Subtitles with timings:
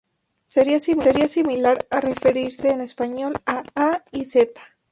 [0.47, 4.59] Sería similar a referirse en español a "A y Z".